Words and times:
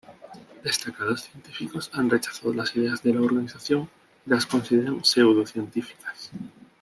Destacados 0.63 1.21
científicos 1.25 1.91
han 1.93 2.09
rechazado 2.09 2.51
las 2.55 2.75
ideas 2.75 3.03
de 3.03 3.13
la 3.13 3.21
organización 3.21 3.87
y 4.25 4.31
las 4.31 4.47
consideran 4.47 5.05
pseudocientíficas. 5.05 6.31